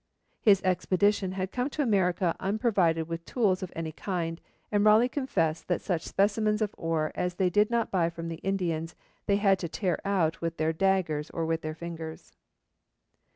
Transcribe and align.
His 0.41 0.63
expedition 0.63 1.33
had 1.33 1.51
come 1.51 1.69
to 1.69 1.83
America 1.83 2.35
unprovided 2.39 3.07
with 3.07 3.23
tools 3.23 3.61
of 3.61 3.71
any 3.75 3.91
kind, 3.91 4.41
and 4.71 4.83
Raleigh 4.83 5.07
confesses 5.07 5.63
that 5.65 5.79
such 5.79 6.01
specimens 6.07 6.59
of 6.59 6.73
ore 6.75 7.11
as 7.13 7.35
they 7.35 7.51
did 7.51 7.69
not 7.69 7.91
buy 7.91 8.09
from 8.09 8.27
the 8.27 8.37
Indians, 8.41 8.95
they 9.27 9.35
had 9.35 9.59
to 9.59 9.69
tear 9.69 9.99
out 10.03 10.41
with 10.41 10.57
their 10.57 10.73
daggers 10.73 11.29
or 11.29 11.45
with 11.45 11.61
their 11.61 11.75
fingers. 11.75 12.33